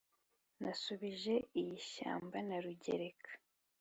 Nashubije 0.61 1.33
iy'ishyamba 1.59 2.37
na 2.47 2.57
Rugereka 2.63 3.29